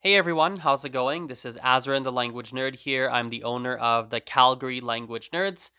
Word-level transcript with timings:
Hey 0.00 0.14
everyone, 0.14 0.58
how's 0.58 0.84
it 0.84 0.90
going? 0.90 1.26
This 1.26 1.46
is 1.46 1.56
Azrin 1.56 2.04
the 2.04 2.12
Language 2.12 2.50
Nerd 2.50 2.76
here. 2.76 3.08
I'm 3.08 3.30
the 3.30 3.42
owner 3.42 3.74
of 3.76 4.10
the 4.10 4.20
Calgary 4.20 4.82
Language 4.82 5.30
Nerds, 5.30 5.70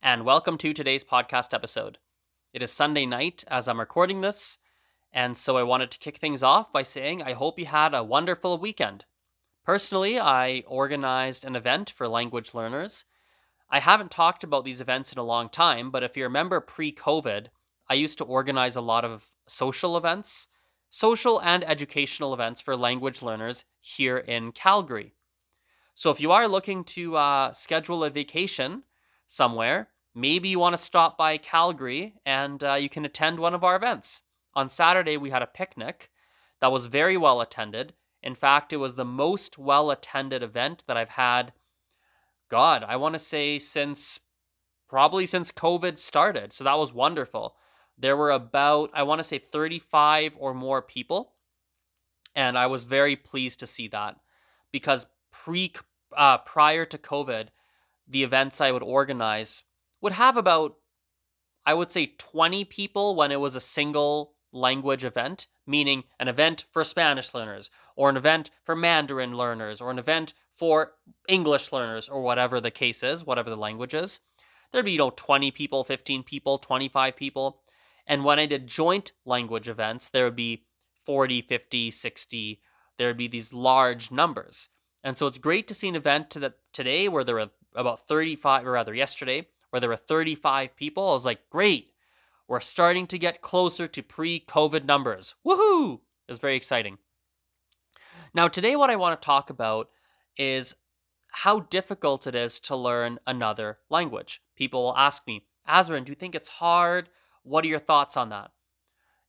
and 0.00 0.24
welcome 0.24 0.56
to 0.58 0.72
today's 0.72 1.02
podcast 1.02 1.52
episode. 1.52 1.98
It 2.52 2.62
is 2.62 2.70
Sunday 2.70 3.04
night 3.04 3.42
as 3.48 3.66
I'm 3.66 3.80
recording 3.80 4.20
this, 4.20 4.58
and 5.12 5.36
so 5.36 5.56
I 5.56 5.64
wanted 5.64 5.90
to 5.90 5.98
kick 5.98 6.18
things 6.18 6.44
off 6.44 6.72
by 6.72 6.84
saying 6.84 7.24
I 7.24 7.32
hope 7.32 7.58
you 7.58 7.66
had 7.66 7.94
a 7.94 8.04
wonderful 8.04 8.58
weekend. 8.58 9.06
Personally, 9.64 10.20
I 10.20 10.62
organized 10.68 11.44
an 11.44 11.56
event 11.56 11.90
for 11.90 12.06
language 12.06 12.54
learners. 12.54 13.04
I 13.68 13.80
haven't 13.80 14.12
talked 14.12 14.44
about 14.44 14.64
these 14.64 14.80
events 14.80 15.12
in 15.12 15.18
a 15.18 15.24
long 15.24 15.48
time, 15.48 15.90
but 15.90 16.04
if 16.04 16.16
you 16.16 16.22
remember 16.22 16.60
pre 16.60 16.92
COVID, 16.92 17.48
I 17.90 17.94
used 17.94 18.18
to 18.18 18.24
organize 18.24 18.76
a 18.76 18.80
lot 18.80 19.04
of 19.04 19.26
social 19.48 19.96
events 19.96 20.46
social 20.94 21.42
and 21.42 21.64
educational 21.64 22.32
events 22.32 22.60
for 22.60 22.76
language 22.76 23.20
learners 23.20 23.64
here 23.80 24.18
in 24.18 24.52
Calgary. 24.52 25.12
So 25.96 26.12
if 26.12 26.20
you 26.20 26.30
are 26.30 26.46
looking 26.46 26.84
to 26.84 27.16
uh, 27.16 27.52
schedule 27.52 28.04
a 28.04 28.10
vacation 28.10 28.84
somewhere, 29.26 29.88
maybe 30.14 30.50
you 30.50 30.60
want 30.60 30.76
to 30.76 30.82
stop 30.82 31.18
by 31.18 31.36
Calgary 31.36 32.14
and 32.24 32.62
uh, 32.62 32.74
you 32.74 32.88
can 32.88 33.04
attend 33.04 33.40
one 33.40 33.54
of 33.54 33.64
our 33.64 33.74
events. 33.74 34.22
On 34.54 34.68
Saturday, 34.68 35.16
we 35.16 35.30
had 35.30 35.42
a 35.42 35.48
picnic 35.48 36.12
that 36.60 36.70
was 36.70 36.86
very 36.86 37.16
well 37.16 37.40
attended. 37.40 37.92
In 38.22 38.36
fact, 38.36 38.72
it 38.72 38.76
was 38.76 38.94
the 38.94 39.04
most 39.04 39.58
well 39.58 39.90
attended 39.90 40.44
event 40.44 40.84
that 40.86 40.96
I've 40.96 41.08
had, 41.08 41.52
God, 42.48 42.84
I 42.86 42.94
want 42.94 43.14
to 43.16 43.18
say 43.18 43.58
since 43.58 44.20
probably 44.88 45.26
since 45.26 45.50
COVID 45.50 45.98
started. 45.98 46.52
So 46.52 46.62
that 46.62 46.78
was 46.78 46.94
wonderful 46.94 47.56
there 47.98 48.16
were 48.16 48.30
about 48.30 48.90
I 48.92 49.02
want 49.04 49.20
to 49.20 49.24
say 49.24 49.38
35 49.38 50.36
or 50.38 50.54
more 50.54 50.82
people, 50.82 51.32
and 52.34 52.58
I 52.58 52.66
was 52.66 52.84
very 52.84 53.16
pleased 53.16 53.60
to 53.60 53.66
see 53.66 53.88
that 53.88 54.16
because 54.72 55.06
pre 55.30 55.72
uh, 56.16 56.38
prior 56.38 56.84
to 56.86 56.98
COVID, 56.98 57.48
the 58.08 58.22
events 58.22 58.60
I 58.60 58.72
would 58.72 58.82
organize 58.82 59.62
would 60.00 60.12
have 60.12 60.36
about 60.36 60.76
I 61.66 61.74
would 61.74 61.90
say 61.90 62.14
20 62.18 62.64
people 62.66 63.16
when 63.16 63.32
it 63.32 63.40
was 63.40 63.54
a 63.54 63.60
single 63.60 64.34
language 64.52 65.04
event, 65.04 65.46
meaning 65.66 66.04
an 66.20 66.28
event 66.28 66.64
for 66.70 66.84
Spanish 66.84 67.34
learners, 67.34 67.70
or 67.96 68.08
an 68.08 68.16
event 68.16 68.50
for 68.64 68.76
Mandarin 68.76 69.36
learners, 69.36 69.80
or 69.80 69.90
an 69.90 69.98
event 69.98 70.34
for 70.54 70.92
English 71.28 71.72
learners, 71.72 72.08
or 72.08 72.22
whatever 72.22 72.60
the 72.60 72.70
case 72.70 73.02
is, 73.02 73.24
whatever 73.24 73.50
the 73.50 73.56
language 73.56 73.94
is. 73.94 74.20
There'd 74.70 74.84
be, 74.84 74.92
you 74.92 74.98
know, 74.98 75.10
20 75.10 75.50
people, 75.50 75.84
15 75.84 76.22
people, 76.22 76.58
25 76.58 77.16
people. 77.16 77.62
And 78.06 78.24
when 78.24 78.38
I 78.38 78.46
did 78.46 78.66
joint 78.66 79.12
language 79.24 79.68
events, 79.68 80.10
there 80.10 80.24
would 80.24 80.36
be 80.36 80.64
40, 81.04 81.42
50, 81.42 81.90
60. 81.90 82.60
There 82.98 83.08
would 83.08 83.16
be 83.16 83.28
these 83.28 83.52
large 83.52 84.10
numbers. 84.10 84.68
And 85.02 85.16
so 85.16 85.26
it's 85.26 85.38
great 85.38 85.68
to 85.68 85.74
see 85.74 85.88
an 85.88 85.96
event 85.96 86.30
to 86.30 86.40
the, 86.40 86.54
today 86.72 87.08
where 87.08 87.24
there 87.24 87.34
were 87.34 87.50
about 87.74 88.06
35, 88.06 88.66
or 88.66 88.72
rather 88.72 88.94
yesterday, 88.94 89.46
where 89.70 89.80
there 89.80 89.90
were 89.90 89.96
35 89.96 90.76
people. 90.76 91.08
I 91.08 91.12
was 91.12 91.24
like, 91.24 91.50
great. 91.50 91.92
We're 92.46 92.60
starting 92.60 93.06
to 93.08 93.18
get 93.18 93.42
closer 93.42 93.86
to 93.88 94.02
pre 94.02 94.40
COVID 94.40 94.84
numbers. 94.84 95.34
Woohoo! 95.46 95.94
It 95.94 96.32
was 96.32 96.38
very 96.38 96.56
exciting. 96.56 96.98
Now, 98.34 98.48
today, 98.48 98.76
what 98.76 98.90
I 98.90 98.96
want 98.96 99.20
to 99.20 99.24
talk 99.24 99.50
about 99.50 99.88
is 100.36 100.74
how 101.30 101.60
difficult 101.60 102.26
it 102.26 102.34
is 102.34 102.60
to 102.60 102.76
learn 102.76 103.18
another 103.26 103.78
language. 103.90 104.42
People 104.56 104.82
will 104.82 104.96
ask 104.96 105.26
me, 105.26 105.44
Azrin, 105.68 106.04
do 106.04 106.12
you 106.12 106.16
think 106.16 106.34
it's 106.34 106.48
hard? 106.48 107.08
What 107.44 107.64
are 107.64 107.68
your 107.68 107.78
thoughts 107.78 108.16
on 108.16 108.30
that? 108.30 108.50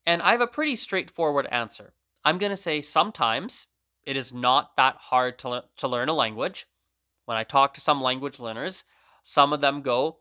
And 0.06 0.22
I 0.22 0.32
have 0.32 0.42
a 0.42 0.48
pretty 0.48 0.76
straightforward 0.76 1.48
answer. 1.52 1.94
I'm 2.24 2.38
going 2.38 2.52
to 2.52 2.58
say 2.58 2.82
sometimes 2.82 3.68
it 4.04 4.18
is 4.18 4.34
not 4.34 4.76
that 4.78 4.96
hard 4.96 5.38
to, 5.40 5.50
le- 5.50 5.66
to 5.78 5.88
learn 5.88 6.10
a 6.10 6.14
language. 6.14 6.68
When 7.26 7.38
I 7.38 7.44
talk 7.44 7.74
to 7.74 7.82
some 7.82 8.02
language 8.02 8.40
learners, 8.40 8.84
some 9.24 9.52
of 9.54 9.62
them 9.62 9.82
go, 9.82 10.18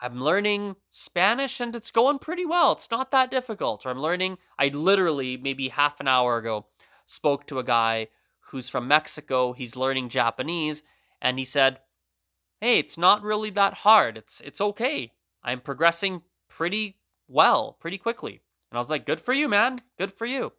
I'm 0.00 0.20
learning 0.20 0.76
Spanish 0.90 1.60
and 1.60 1.74
it's 1.74 1.90
going 1.90 2.18
pretty 2.18 2.44
well. 2.44 2.72
It's 2.72 2.90
not 2.90 3.10
that 3.12 3.30
difficult. 3.30 3.86
Or 3.86 3.90
I'm 3.90 4.00
learning, 4.00 4.38
I 4.58 4.68
literally, 4.68 5.36
maybe 5.36 5.68
half 5.68 6.00
an 6.00 6.08
hour 6.08 6.38
ago, 6.38 6.66
spoke 7.06 7.46
to 7.46 7.58
a 7.58 7.64
guy 7.64 8.08
who's 8.40 8.68
from 8.68 8.88
Mexico. 8.88 9.52
He's 9.52 9.76
learning 9.76 10.08
Japanese. 10.08 10.82
And 11.20 11.38
he 11.38 11.44
said, 11.44 11.78
Hey, 12.60 12.78
it's 12.78 12.98
not 12.98 13.22
really 13.22 13.50
that 13.50 13.74
hard. 13.74 14.16
It's, 14.16 14.40
it's 14.42 14.60
okay. 14.60 15.12
I'm 15.42 15.60
progressing 15.60 16.22
pretty 16.48 16.96
well 17.32 17.76
pretty 17.80 17.98
quickly. 17.98 18.42
And 18.70 18.78
I 18.78 18.80
was 18.80 18.90
like, 18.90 19.06
good 19.06 19.20
for 19.20 19.32
you, 19.32 19.48
man. 19.48 19.80
Good 19.98 20.12
for 20.12 20.26
you. 20.26 20.52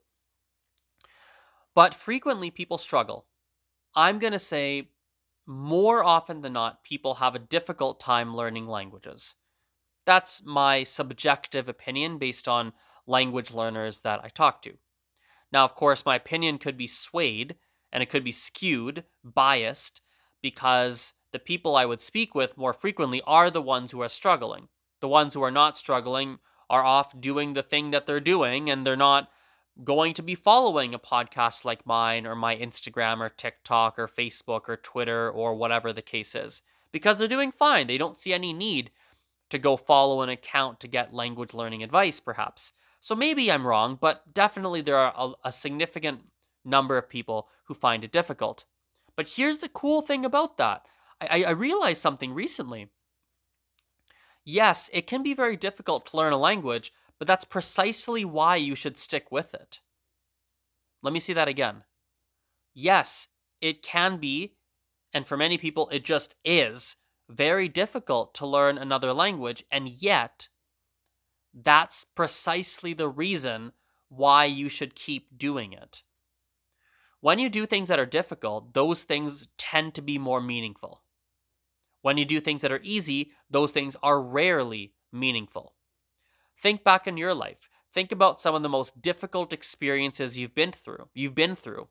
But 1.75 1.95
frequently 1.95 2.51
people 2.51 2.77
struggle. 2.77 3.25
I'm 3.95 4.19
going 4.19 4.33
to 4.33 4.39
say 4.39 4.89
more 5.45 6.03
often 6.03 6.41
than 6.41 6.53
not, 6.53 6.83
people 6.83 7.15
have 7.15 7.35
a 7.35 7.39
difficult 7.39 7.99
time 7.99 8.35
learning 8.35 8.65
languages. 8.65 9.35
That's 10.05 10.41
my 10.45 10.83
subjective 10.83 11.69
opinion 11.69 12.17
based 12.17 12.47
on 12.47 12.73
language 13.07 13.51
learners 13.51 14.01
that 14.01 14.21
I 14.23 14.29
talk 14.29 14.61
to. 14.63 14.73
Now, 15.51 15.63
of 15.65 15.75
course, 15.75 16.05
my 16.05 16.15
opinion 16.15 16.57
could 16.57 16.77
be 16.77 16.87
swayed 16.87 17.55
and 17.91 18.01
it 18.01 18.09
could 18.09 18.23
be 18.23 18.31
skewed, 18.31 19.03
biased, 19.23 20.01
because 20.41 21.13
the 21.31 21.39
people 21.39 21.75
I 21.75 21.85
would 21.85 22.01
speak 22.01 22.33
with 22.33 22.57
more 22.57 22.73
frequently 22.73 23.21
are 23.25 23.49
the 23.49 23.61
ones 23.61 23.91
who 23.91 24.01
are 24.01 24.09
struggling. 24.09 24.69
The 24.99 25.07
ones 25.07 25.33
who 25.33 25.43
are 25.43 25.51
not 25.51 25.77
struggling 25.77 26.39
are 26.73 26.83
off 26.83 27.21
doing 27.21 27.53
the 27.53 27.61
thing 27.61 27.91
that 27.91 28.07
they're 28.07 28.19
doing 28.19 28.67
and 28.67 28.83
they're 28.83 28.95
not 28.95 29.29
going 29.83 30.15
to 30.15 30.23
be 30.23 30.33
following 30.33 30.95
a 30.95 30.99
podcast 30.99 31.63
like 31.63 31.85
mine 31.85 32.25
or 32.25 32.35
my 32.35 32.55
Instagram 32.55 33.19
or 33.19 33.29
TikTok 33.29 33.99
or 33.99 34.07
Facebook 34.07 34.67
or 34.67 34.77
Twitter 34.77 35.29
or 35.29 35.53
whatever 35.53 35.93
the 35.93 36.01
case 36.01 36.33
is 36.33 36.63
because 36.91 37.19
they're 37.19 37.27
doing 37.27 37.51
fine. 37.51 37.85
They 37.85 37.99
don't 37.99 38.17
see 38.17 38.33
any 38.33 38.53
need 38.53 38.89
to 39.51 39.59
go 39.59 39.77
follow 39.77 40.23
an 40.23 40.29
account 40.29 40.79
to 40.79 40.87
get 40.87 41.13
language 41.13 41.53
learning 41.53 41.83
advice, 41.83 42.19
perhaps. 42.19 42.73
So 43.01 43.13
maybe 43.13 43.51
I'm 43.51 43.67
wrong, 43.67 43.99
but 44.01 44.33
definitely 44.33 44.81
there 44.81 44.97
are 44.97 45.13
a, 45.15 45.49
a 45.49 45.51
significant 45.51 46.21
number 46.65 46.97
of 46.97 47.07
people 47.07 47.49
who 47.65 47.75
find 47.75 48.03
it 48.03 48.11
difficult. 48.11 48.65
But 49.15 49.29
here's 49.29 49.59
the 49.59 49.69
cool 49.69 50.01
thing 50.01 50.25
about 50.25 50.57
that 50.57 50.87
I, 51.21 51.43
I 51.43 51.51
realized 51.51 52.01
something 52.01 52.33
recently 52.33 52.87
yes, 54.45 54.89
it 54.93 55.07
can 55.07 55.23
be 55.23 55.33
very 55.33 55.55
difficult 55.55 56.05
to 56.07 56.17
learn 56.17 56.33
a 56.33 56.37
language, 56.37 56.93
but 57.19 57.27
that's 57.27 57.45
precisely 57.45 58.25
why 58.25 58.55
you 58.55 58.75
should 58.75 58.97
stick 58.97 59.31
with 59.31 59.53
it. 59.53 59.81
Let 61.01 61.13
me 61.13 61.19
see 61.19 61.33
that 61.33 61.47
again. 61.47 61.83
Yes, 62.73 63.27
it 63.61 63.83
can 63.83 64.17
be, 64.17 64.55
and 65.13 65.27
for 65.27 65.37
many 65.37 65.57
people, 65.57 65.89
it 65.89 66.03
just 66.03 66.35
is 66.43 66.95
very 67.29 67.69
difficult 67.69 68.33
to 68.35 68.47
learn 68.47 68.77
another 68.77 69.13
language, 69.13 69.63
and 69.71 69.87
yet, 69.89 70.49
that's 71.53 72.03
precisely 72.15 72.93
the 72.93 73.07
reason 73.09 73.73
why 74.09 74.45
you 74.45 74.69
should 74.69 74.95
keep 74.95 75.37
doing 75.37 75.73
it. 75.73 76.03
When 77.21 77.39
you 77.39 77.49
do 77.49 77.65
things 77.65 77.87
that 77.89 77.99
are 77.99 78.05
difficult, 78.05 78.73
those 78.73 79.03
things 79.03 79.47
tend 79.57 79.95
to 79.95 80.01
be 80.01 80.17
more 80.17 80.41
meaningful. 80.41 81.02
When 82.03 82.17
you 82.17 82.25
do 82.25 82.39
things 82.39 82.61
that 82.61 82.71
are 82.71 82.81
easy, 82.83 83.31
those 83.49 83.71
things 83.71 83.97
are 84.03 84.21
rarely 84.21 84.93
meaningful. 85.11 85.73
Think 86.61 86.83
back 86.83 87.07
in 87.07 87.17
your 87.17 87.33
life. 87.33 87.69
Think 87.91 88.11
about 88.11 88.39
some 88.39 88.53
of 88.53 88.61
the 88.61 88.69
most 88.69 89.01
difficult 89.01 89.51
experiences 89.51 90.37
you've 90.37 90.53
been 90.53 90.71
through. 90.71 91.09
You've 91.15 91.35
been 91.35 91.55
through. 91.55 91.87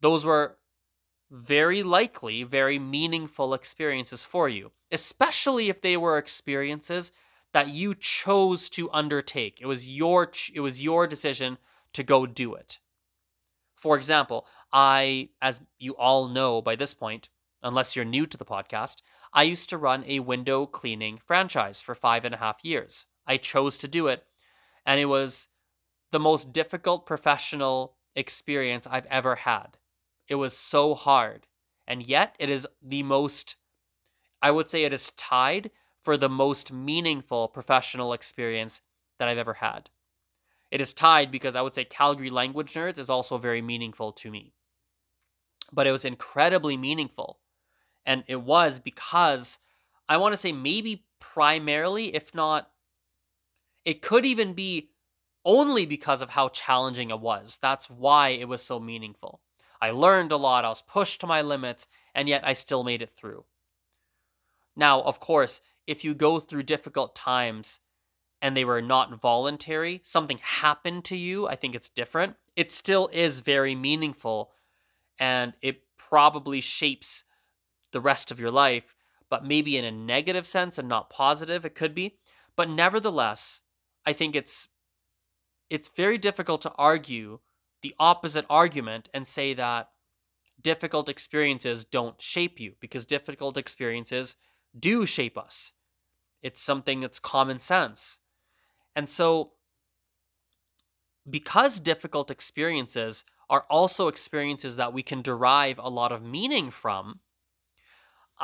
Those 0.00 0.24
were 0.24 0.58
very 1.32 1.82
likely 1.82 2.42
very 2.42 2.78
meaningful 2.78 3.54
experiences 3.54 4.24
for 4.24 4.48
you, 4.48 4.70
especially 4.90 5.70
if 5.70 5.80
they 5.80 5.96
were 5.96 6.18
experiences 6.18 7.10
that 7.52 7.68
you 7.68 7.94
chose 7.94 8.68
to 8.70 8.90
undertake. 8.92 9.58
It 9.60 9.66
was 9.66 9.88
your 9.88 10.30
it 10.54 10.60
was 10.60 10.84
your 10.84 11.06
decision 11.06 11.58
to 11.94 12.02
go 12.02 12.26
do 12.26 12.54
it. 12.54 12.78
For 13.74 13.96
example, 13.96 14.46
I 14.72 15.30
as 15.40 15.60
you 15.78 15.96
all 15.96 16.28
know 16.28 16.60
by 16.60 16.76
this 16.76 16.92
point, 16.92 17.30
unless 17.62 17.94
you're 17.94 18.04
new 18.04 18.26
to 18.26 18.36
the 18.36 18.44
podcast, 18.44 18.96
I 19.32 19.44
used 19.44 19.70
to 19.70 19.78
run 19.78 20.04
a 20.06 20.20
window 20.20 20.66
cleaning 20.66 21.18
franchise 21.18 21.80
for 21.80 21.94
five 21.94 22.24
and 22.24 22.34
a 22.34 22.38
half 22.38 22.64
years. 22.64 23.06
I 23.26 23.36
chose 23.36 23.78
to 23.78 23.88
do 23.88 24.08
it, 24.08 24.24
and 24.84 25.00
it 25.00 25.06
was 25.06 25.48
the 26.10 26.20
most 26.20 26.52
difficult 26.52 27.06
professional 27.06 27.96
experience 28.14 28.86
I've 28.90 29.06
ever 29.06 29.36
had. 29.36 29.78
It 30.28 30.34
was 30.34 30.56
so 30.56 30.94
hard, 30.94 31.46
and 31.86 32.06
yet 32.06 32.36
it 32.38 32.50
is 32.50 32.66
the 32.82 33.02
most, 33.02 33.56
I 34.40 34.50
would 34.50 34.68
say, 34.68 34.84
it 34.84 34.92
is 34.92 35.12
tied 35.12 35.70
for 36.02 36.16
the 36.16 36.28
most 36.28 36.72
meaningful 36.72 37.48
professional 37.48 38.12
experience 38.12 38.80
that 39.18 39.28
I've 39.28 39.38
ever 39.38 39.54
had. 39.54 39.88
It 40.70 40.80
is 40.80 40.94
tied 40.94 41.30
because 41.30 41.54
I 41.54 41.62
would 41.62 41.74
say 41.74 41.84
Calgary 41.84 42.30
Language 42.30 42.74
Nerds 42.74 42.98
is 42.98 43.10
also 43.10 43.38
very 43.38 43.62
meaningful 43.62 44.12
to 44.12 44.30
me. 44.30 44.52
But 45.70 45.86
it 45.86 45.92
was 45.92 46.04
incredibly 46.04 46.76
meaningful 46.76 47.38
and 48.06 48.24
it 48.26 48.40
was 48.40 48.80
because 48.80 49.58
I 50.08 50.16
want 50.16 50.32
to 50.32 50.36
say 50.36 50.52
maybe 50.52 51.04
primarily, 51.20 52.14
if 52.14 52.34
not, 52.34 52.70
it 53.84 54.02
could 54.02 54.24
even 54.24 54.52
be 54.54 54.90
only 55.44 55.86
because 55.86 56.22
of 56.22 56.30
how 56.30 56.48
challenging 56.48 57.10
it 57.10 57.20
was. 57.20 57.58
That's 57.60 57.90
why 57.90 58.30
it 58.30 58.48
was 58.48 58.62
so 58.62 58.78
meaningful. 58.78 59.40
I 59.80 59.90
learned 59.90 60.30
a 60.30 60.36
lot, 60.36 60.64
I 60.64 60.68
was 60.68 60.82
pushed 60.82 61.20
to 61.20 61.26
my 61.26 61.42
limits, 61.42 61.86
and 62.14 62.28
yet 62.28 62.46
I 62.46 62.52
still 62.52 62.84
made 62.84 63.02
it 63.02 63.10
through. 63.10 63.44
Now, 64.76 65.02
of 65.02 65.18
course, 65.18 65.60
if 65.86 66.04
you 66.04 66.14
go 66.14 66.38
through 66.38 66.62
difficult 66.62 67.16
times 67.16 67.80
and 68.40 68.56
they 68.56 68.64
were 68.64 68.82
not 68.82 69.20
voluntary, 69.20 70.00
something 70.04 70.38
happened 70.42 71.04
to 71.06 71.16
you, 71.16 71.48
I 71.48 71.56
think 71.56 71.74
it's 71.74 71.88
different. 71.88 72.36
It 72.54 72.70
still 72.70 73.08
is 73.12 73.40
very 73.40 73.74
meaningful 73.74 74.52
and 75.18 75.52
it 75.62 75.82
probably 75.96 76.60
shapes 76.60 77.24
the 77.92 78.00
rest 78.00 78.30
of 78.30 78.40
your 78.40 78.50
life, 78.50 78.94
but 79.30 79.44
maybe 79.44 79.76
in 79.76 79.84
a 79.84 79.90
negative 79.90 80.46
sense 80.46 80.78
and 80.78 80.88
not 80.88 81.10
positive, 81.10 81.64
it 81.64 81.74
could 81.74 81.94
be. 81.94 82.16
But 82.56 82.68
nevertheless, 82.68 83.60
I 84.04 84.12
think 84.12 84.36
it's 84.36 84.68
it's 85.70 85.88
very 85.96 86.18
difficult 86.18 86.60
to 86.62 86.72
argue 86.76 87.38
the 87.80 87.94
opposite 87.98 88.44
argument 88.50 89.08
and 89.14 89.26
say 89.26 89.54
that 89.54 89.88
difficult 90.60 91.08
experiences 91.08 91.84
don't 91.84 92.20
shape 92.20 92.60
you 92.60 92.74
because 92.78 93.06
difficult 93.06 93.56
experiences 93.56 94.36
do 94.78 95.06
shape 95.06 95.38
us. 95.38 95.72
It's 96.42 96.60
something 96.60 97.00
that's 97.00 97.18
common 97.18 97.58
sense. 97.58 98.18
And 98.94 99.08
so, 99.08 99.52
because 101.28 101.80
difficult 101.80 102.30
experiences 102.30 103.24
are 103.48 103.64
also 103.70 104.08
experiences 104.08 104.76
that 104.76 104.92
we 104.92 105.02
can 105.02 105.22
derive 105.22 105.78
a 105.78 105.88
lot 105.88 106.12
of 106.12 106.22
meaning 106.22 106.70
from, 106.70 107.20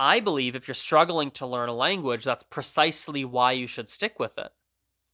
I 0.01 0.21
believe 0.21 0.55
if 0.55 0.69
you're 0.69 0.77
struggling 0.77 1.33
to 1.33 1.47
learn 1.47 1.69
a 1.69 1.75
language, 1.75 2.25
that's 2.25 2.45
precisely 2.45 3.25
why 3.25 3.51
you 3.53 3.67
should 3.67 3.89
stick 3.89 4.21
with 4.21 4.39
it. 4.39 4.53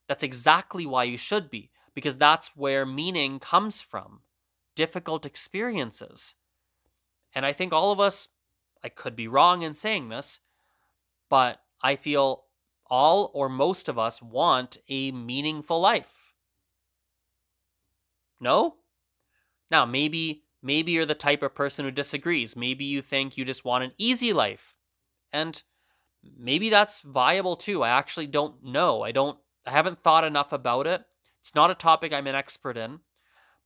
That's 0.09 0.23
exactly 0.23 0.85
why 0.85 1.05
you 1.05 1.17
should 1.17 1.49
be, 1.49 1.71
because 1.95 2.17
that's 2.17 2.55
where 2.55 2.85
meaning 2.85 3.39
comes 3.39 3.81
from 3.81 4.21
difficult 4.77 5.25
experiences. 5.25 6.35
And 7.35 7.47
I 7.47 7.55
think 7.55 7.73
all 7.73 7.93
of 7.93 8.01
us, 8.01 8.29
I 8.83 8.91
could 8.91 9.17
be 9.17 9.27
wrong 9.27 9.63
in 9.63 9.75
saying 9.75 10.11
this, 10.11 10.41
but 11.31 11.61
I 11.83 11.97
feel 11.97 12.45
all 12.87 13.31
or 13.33 13.49
most 13.49 13.89
of 13.89 13.99
us 13.99 14.21
want 14.21 14.77
a 14.91 15.13
meaningful 15.13 15.81
life. 15.81 16.35
No? 18.39 18.75
Now, 19.71 19.87
maybe 19.87 20.43
maybe 20.65 20.93
you're 20.93 21.07
the 21.07 21.15
type 21.15 21.43
of 21.43 21.55
person 21.55 21.85
who 21.85 21.91
disagrees. 21.91 22.57
Maybe 22.57 22.87
you 22.87 23.03
think 23.03 23.37
you 23.37 23.45
just 23.45 23.65
want 23.65 23.85
an 23.85 23.93
easy 23.99 24.33
life. 24.33 24.75
And 25.33 25.63
maybe 26.37 26.71
that's 26.71 27.01
viable 27.01 27.55
too. 27.55 27.83
I 27.83 27.91
actually 27.91 28.27
don't 28.27 28.65
know. 28.65 29.03
I 29.03 29.13
don't 29.13 29.39
I 29.67 29.71
haven't 29.71 30.03
thought 30.03 30.25
enough 30.25 30.53
about 30.53 30.87
it. 30.87 31.05
It's 31.41 31.55
not 31.55 31.71
a 31.71 31.75
topic 31.75 32.13
I'm 32.13 32.27
an 32.27 32.35
expert 32.35 32.77
in, 32.77 33.01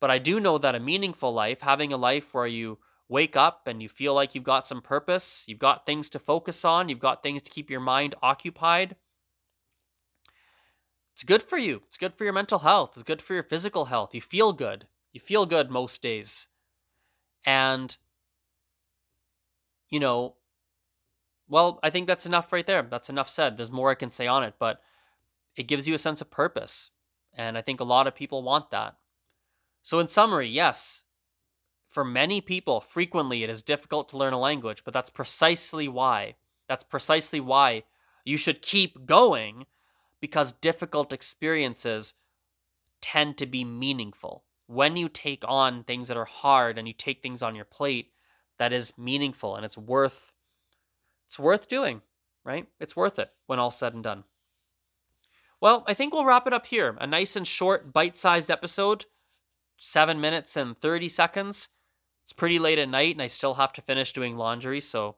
but 0.01 0.11
I 0.11 0.19
do 0.19 0.41
know 0.41 0.59
that 0.59 0.75
a 0.75 0.81
meaningful 0.81 1.33
life, 1.33 1.61
having 1.61 1.93
a 1.93 1.97
life 1.97 2.35
where 2.35 2.47
you 2.47 2.79
wake 3.09 3.37
up 3.37 3.67
and 3.67 3.81
you 3.83 3.89
feel 3.89 4.15
like 4.15 4.35
you've 4.35 4.45
got 4.45 4.67
some 4.67 4.83
purpose, 4.83 5.45
you've 5.47 5.59
got 5.59 5.87
things 5.87 6.11
to 6.11 6.19
focus 6.19 6.65
on, 6.65 6.89
you've 6.89 6.99
got 6.99 7.23
things 7.23 7.43
to 7.43 7.51
keep 7.51 7.71
your 7.71 7.81
mind 7.81 8.15
occupied. 8.23 8.97
It's 11.15 11.25
good 11.25 11.43
for 11.43 11.59
you. 11.59 11.83
It's 11.89 11.97
good 11.97 12.15
for 12.15 12.25
your 12.25 12.33
mental 12.33 12.61
health. 12.61 12.93
It's 12.95 13.03
good 13.03 13.23
for 13.23 13.35
your 13.35 13.43
physical 13.43 13.87
health. 13.87 14.15
You 14.15 14.21
feel 14.21 14.53
good. 14.53 14.87
You 15.13 15.21
feel 15.21 15.47
good 15.47 15.71
most 15.71 16.03
days. 16.03 16.47
And, 17.45 17.97
you 19.91 20.01
know, 20.01 20.37
well, 21.49 21.81
I 21.83 21.91
think 21.91 22.07
that's 22.07 22.27
enough 22.27 22.53
right 22.53 22.67
there. 22.67 22.83
That's 22.83 23.09
enough 23.09 23.29
said. 23.29 23.57
There's 23.57 23.71
more 23.71 23.91
I 23.91 23.95
can 23.95 24.11
say 24.11 24.27
on 24.27 24.43
it, 24.43 24.55
but 24.59 24.81
it 25.57 25.69
gives 25.69 25.89
you 25.89 25.95
a 25.95 25.99
sense 25.99 26.21
of 26.21 26.31
purpose. 26.31 26.91
And 27.35 27.57
I 27.57 27.63
think 27.63 27.81
a 27.81 27.85
lot 27.85 28.07
of 28.07 28.15
people 28.15 28.43
want 28.43 28.71
that. 28.71 28.97
So, 29.83 29.99
in 29.99 30.09
summary, 30.09 30.49
yes, 30.49 31.03
for 31.89 32.05
many 32.05 32.41
people, 32.41 32.81
frequently 32.81 33.43
it 33.43 33.51
is 33.51 33.63
difficult 33.63 34.11
to 34.11 34.19
learn 34.19 34.35
a 34.35 34.39
language, 34.39 34.85
but 34.85 34.93
that's 34.93 35.11
precisely 35.11 35.89
why. 35.89 36.35
That's 36.69 36.85
precisely 36.85 37.41
why 37.41 37.85
you 38.25 38.37
should 38.37 38.61
keep 38.61 39.07
going 39.07 39.65
because 40.21 40.53
difficult 40.53 41.13
experiences 41.13 42.13
tend 43.01 43.39
to 43.39 43.47
be 43.47 43.65
meaningful. 43.65 44.45
When 44.69 44.97
you 44.97 45.09
take 45.09 45.45
on 45.49 45.83
things 45.83 46.09
that 46.09 46.17
are 46.17 46.27
hard 46.27 46.79
and 46.79 46.87
you 46.87 46.93
take 46.93 47.23
things 47.23 47.43
on 47.43 47.57
your 47.57 47.65
plate, 47.65 48.13
that 48.59 48.73
is 48.73 48.93
meaningful 48.99 49.57
and 49.57 49.65
it's 49.65 49.79
worth 49.79 50.33
it's 51.27 51.39
worth 51.39 51.69
doing, 51.69 52.01
right? 52.45 52.67
It's 52.81 52.97
worth 52.97 53.19
it 53.19 53.31
when 53.47 53.59
all 53.59 53.71
said 53.71 53.93
and 53.95 54.03
done. 54.03 54.25
Well, 55.61 55.85
I 55.87 55.95
think 55.95 56.13
we'll 56.13 56.25
wrap 56.25 56.47
it 56.47 56.53
up 56.53 56.67
here. 56.67 56.97
A 57.01 57.07
nice 57.07 57.37
and 57.37 57.47
short, 57.47 57.93
bite-sized 57.93 58.51
episode, 58.51 59.05
7 59.79 60.21
minutes 60.21 60.57
and 60.57 60.79
30 60.79 61.09
seconds. 61.09 61.69
It's 62.23 62.33
pretty 62.33 62.59
late 62.59 62.79
at 62.79 62.89
night 62.89 63.15
and 63.15 63.23
I 63.23 63.27
still 63.27 63.55
have 63.55 63.73
to 63.75 63.83
finish 63.83 64.13
doing 64.13 64.37
laundry, 64.37 64.81
so 64.81 65.17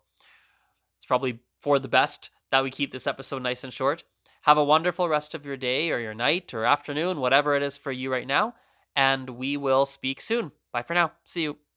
it's 0.96 1.06
probably 1.06 1.40
for 1.58 1.78
the 1.78 1.88
best 1.88 2.30
that 2.50 2.62
we 2.62 2.70
keep 2.70 2.92
this 2.92 3.06
episode 3.06 3.42
nice 3.42 3.64
and 3.64 3.72
short. 3.72 4.04
Have 4.42 4.58
a 4.58 4.64
wonderful 4.64 5.08
rest 5.08 5.34
of 5.34 5.44
your 5.44 5.56
day 5.56 5.90
or 5.90 5.98
your 5.98 6.14
night 6.14 6.54
or 6.54 6.64
afternoon, 6.64 7.20
whatever 7.20 7.54
it 7.54 7.62
is 7.62 7.76
for 7.76 7.92
you 7.92 8.10
right 8.10 8.26
now, 8.26 8.54
and 9.00 9.30
we 9.30 9.56
will 9.56 9.86
speak 9.86 10.20
soon. 10.20 10.52
Bye 10.72 10.82
for 10.82 10.94
now. 10.94 11.12
See 11.24 11.42
you. 11.42 11.69